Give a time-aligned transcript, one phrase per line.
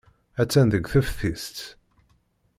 [0.41, 1.57] Attan deg teftist.